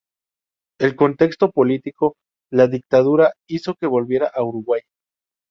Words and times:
El 0.79 0.95
contexto 0.95 1.51
político, 1.51 2.15
la 2.51 2.65
dictadura, 2.65 3.33
hizo 3.47 3.75
que 3.75 3.85
volviera 3.85 4.31
a 4.33 4.41
Uruguay. 4.41 4.81